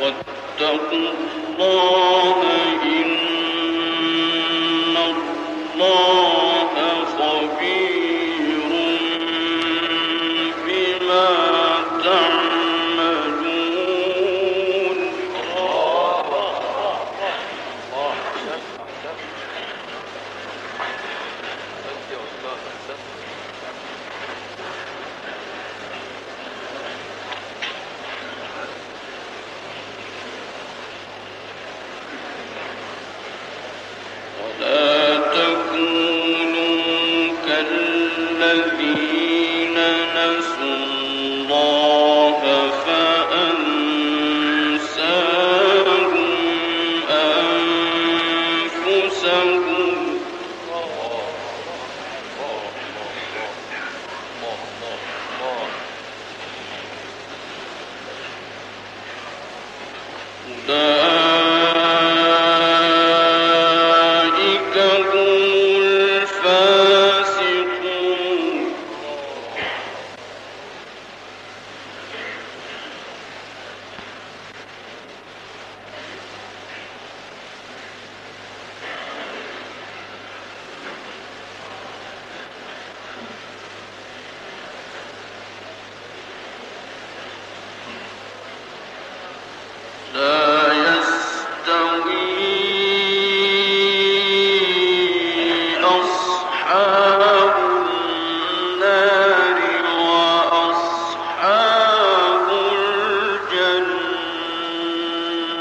واتقوا 0.00 1.10
الله 1.58 2.53
أنفسكم 49.26 50.13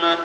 bunlar. 0.00 0.18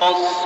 Allah 0.00 0.39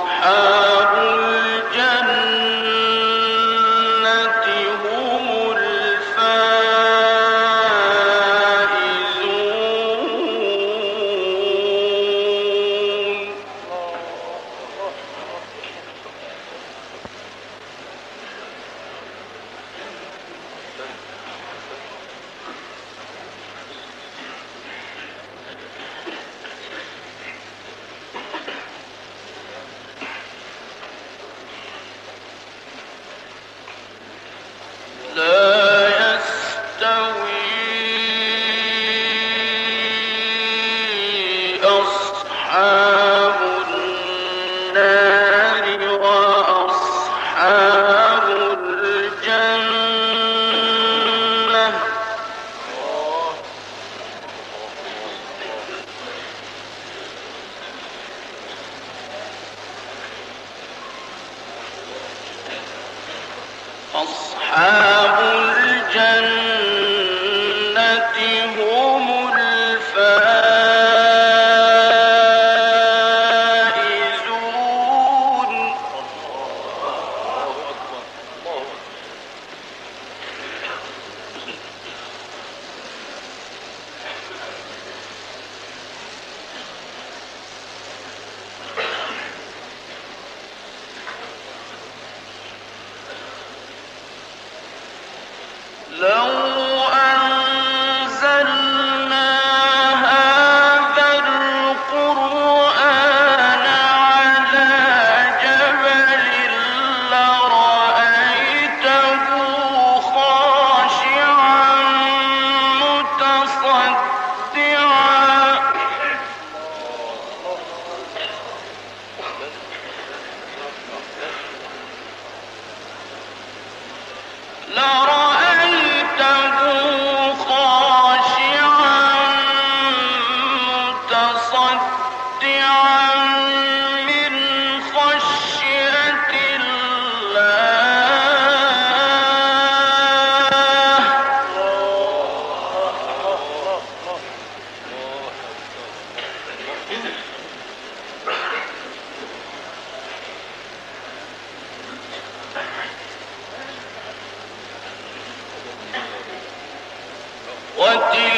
Thank 157.95 158.29
you. 158.29 158.34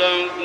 خاشعا 0.00 0.40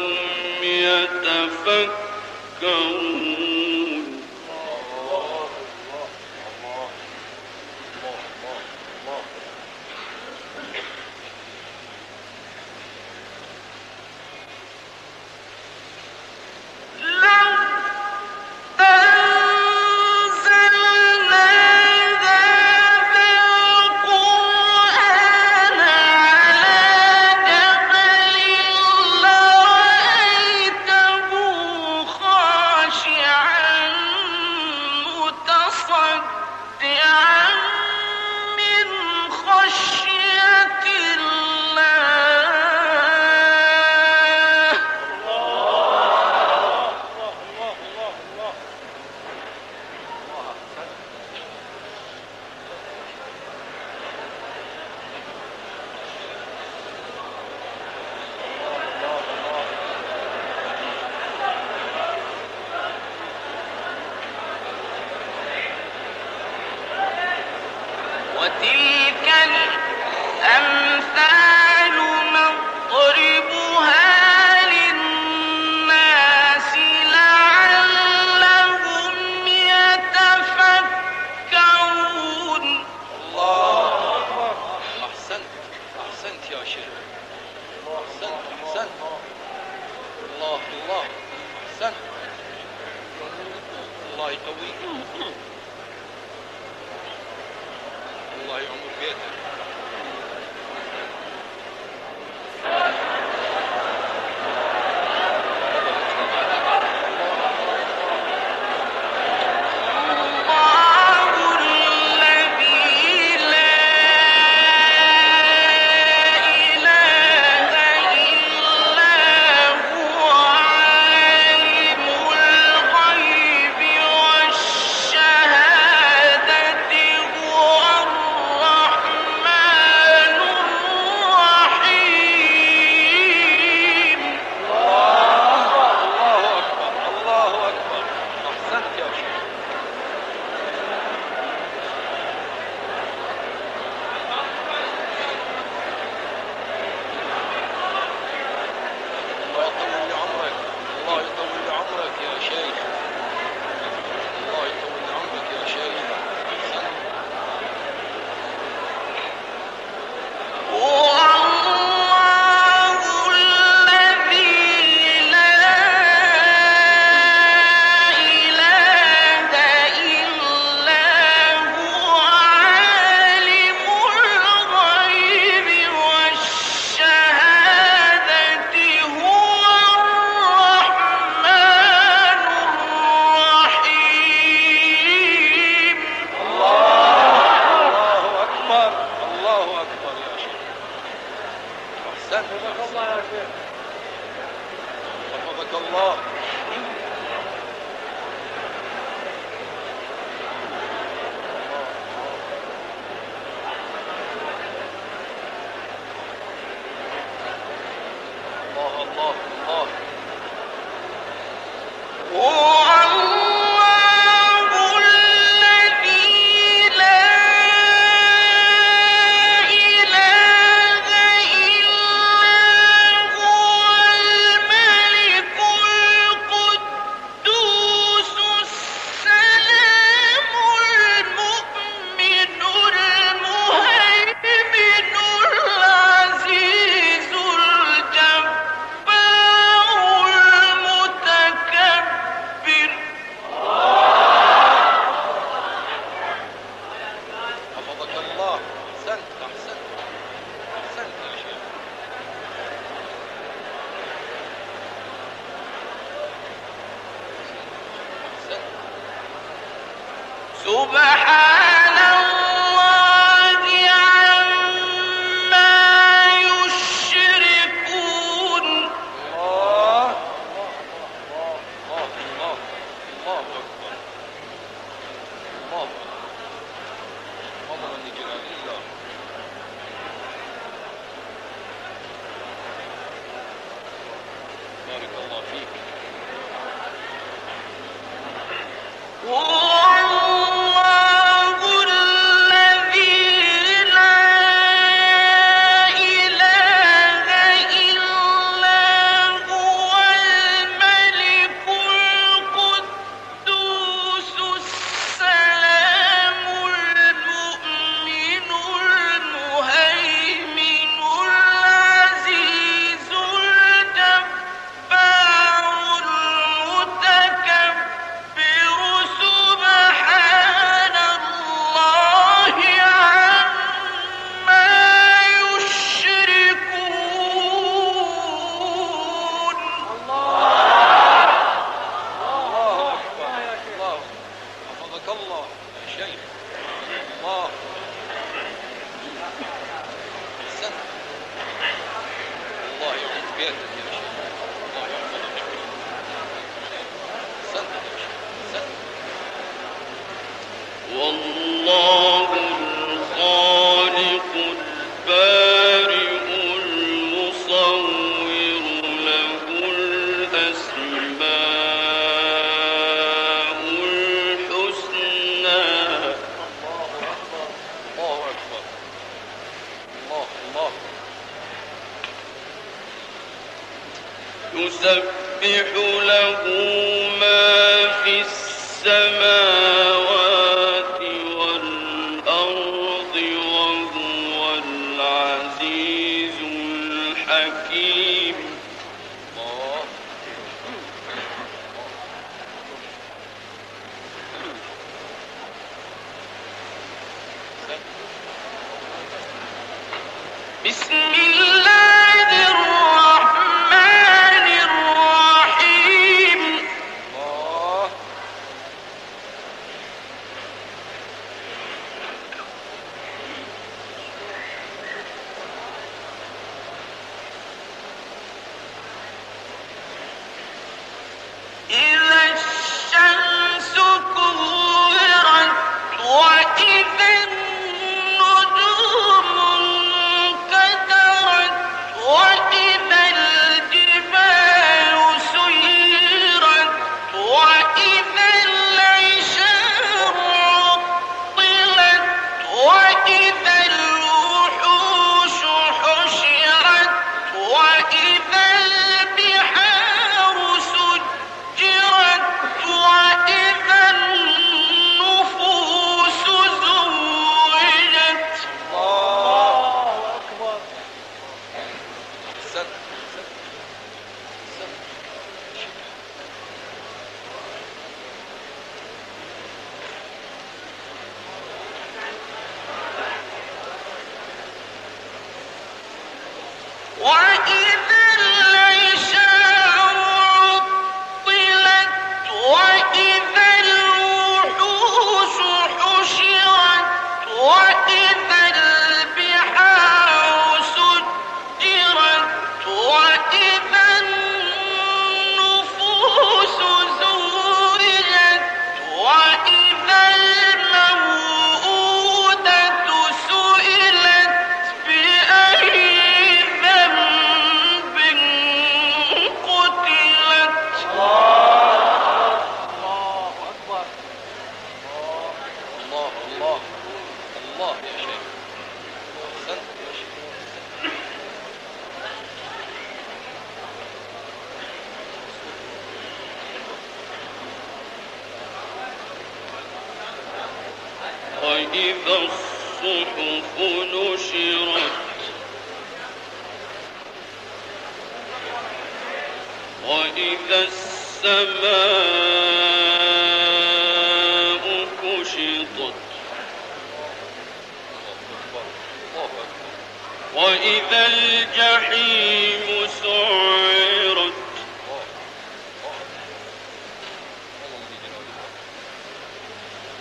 see. 400.75 401.04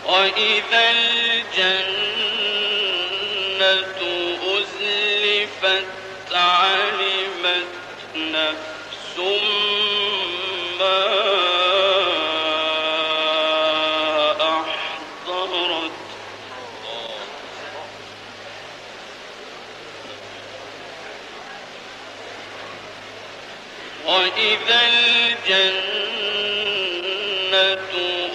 وإذا 0.05 0.91
الجنة 0.91 1.85
أزلفت 4.43 5.87
علمت 6.33 7.67
نفس 8.17 9.19
ما 10.81 11.05
أحضرت 14.41 15.91
وإذا 24.07 24.81
الجنة 24.89 25.95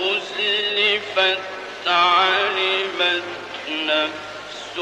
أزلفت 0.02 1.49
نفس 3.90 4.80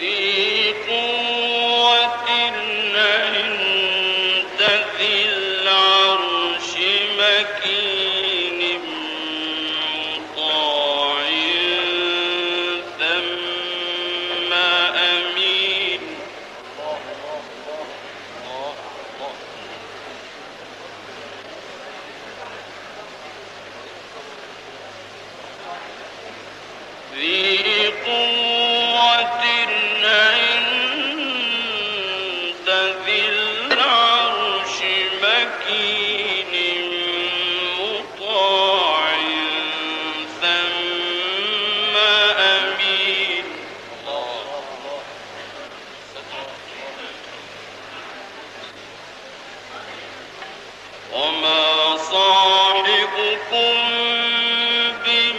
ذي 0.00 1.03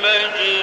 بمجنون 0.05 0.54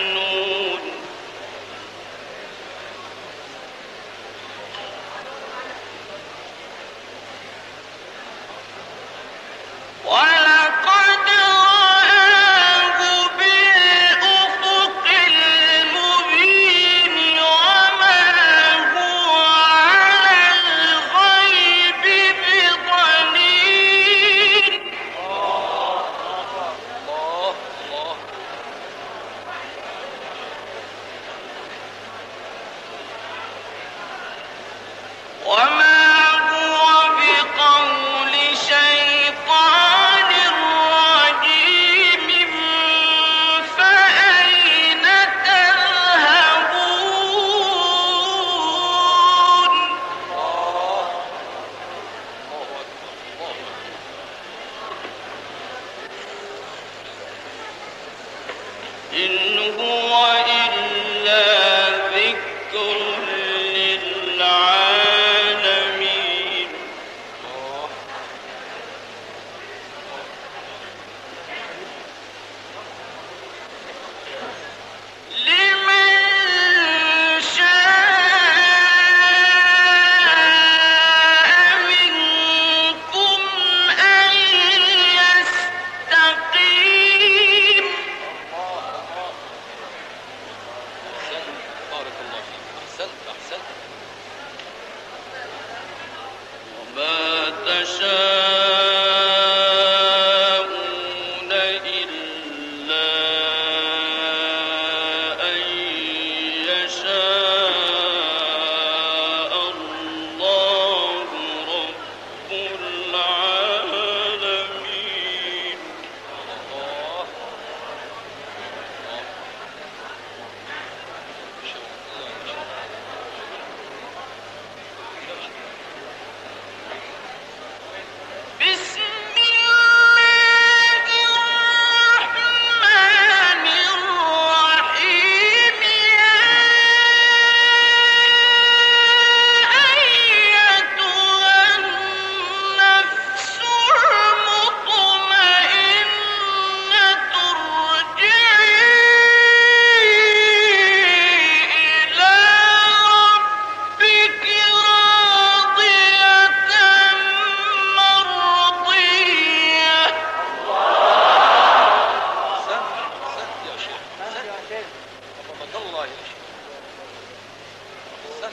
وسلم 168.42 168.52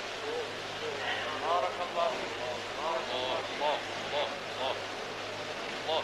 بارك 1.47 1.77
الله 1.89 2.11
بارك 2.83 3.07
الله 3.15 3.39
الله 3.55 3.77
الله 4.05 4.27
الله 4.57 4.73
الله 5.89 6.03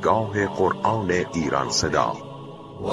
دادگاه 0.00 0.46
قرآن 0.46 1.10
ایران 1.10 1.70
صدا. 1.70 2.16
و 2.82 2.86